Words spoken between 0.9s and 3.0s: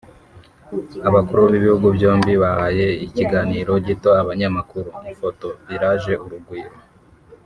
Abakuru b’ibihugu byombi bahaye